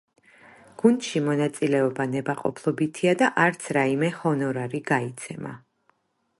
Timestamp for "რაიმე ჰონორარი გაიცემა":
3.79-5.57